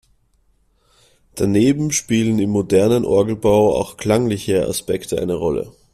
[1.35, 5.73] Daneben spielen im modernen Orgelbau auch klangliche Aspekte eine Rolle.